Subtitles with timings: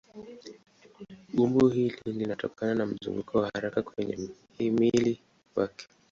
[1.37, 5.19] Umbo hili linatokana na mzunguko wa haraka kwenye mhimili
[5.55, 5.87] wake.